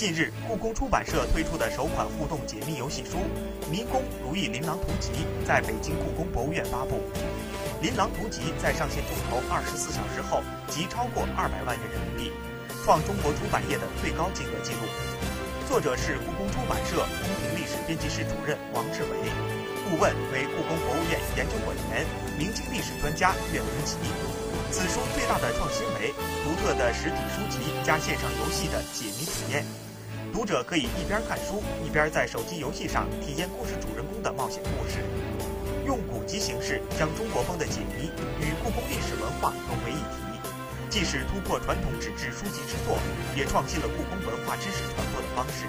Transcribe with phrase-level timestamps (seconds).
[0.00, 3.18] 近日，故宫出版社推出的首款互动解密游戏书
[3.68, 5.10] 《迷宫如意琳琅图集》
[5.46, 7.04] 在北京故宫博物院发布。
[7.82, 10.40] 琳琅图集在上线众筹二十四小时后
[10.72, 12.32] 即超过二百万元人民币，
[12.82, 14.88] 创中国出版业的最高金额纪录。
[15.68, 19.12] 作者是故宫出版社宫廷历史编辑室主任王志伟，
[19.84, 22.08] 顾问为故宫博物院研究馆员、
[22.40, 24.00] 明清历史专家岳文琪。
[24.72, 26.08] 此书最大的创新为
[26.40, 29.66] 独特的实体书籍加线上游戏的解谜体验，
[30.32, 34.98] 读者可以一边看书，一边在手机游戏上体验故事主人公的冒险故事。
[35.86, 40.22] 用古籍形式将中国风的解谜与故宫历史文化融为一体，
[40.88, 42.98] 既是突破传统纸质书籍制作，
[43.36, 45.66] 也创新了故宫文化知识传播的方式。